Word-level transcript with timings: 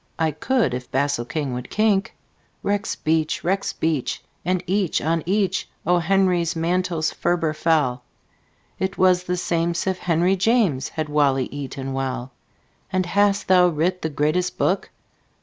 I 0.17 0.31
could 0.31 0.73
If 0.73 0.89
basilking 0.89 1.53
would 1.53 1.69
kink." 1.69 2.15
Rexbeach! 2.63 3.43
rexbeach! 3.43 4.21
and 4.43 4.63
each 4.65 4.99
on 4.99 5.21
each 5.27 5.69
O. 5.85 5.99
Henry's 5.99 6.55
mantles 6.55 7.11
ferber 7.11 7.53
fell. 7.53 8.03
It 8.79 8.97
was 8.97 9.25
the 9.25 9.37
same'sif 9.37 9.99
henryjames 9.99 10.89
Had 10.89 11.07
wally 11.07 11.45
eaton 11.53 11.93
well. 11.93 12.31
"And 12.91 13.05
hast 13.05 13.47
thou 13.47 13.67
writ 13.67 14.01
the 14.01 14.09
greatest 14.09 14.57
book? 14.57 14.89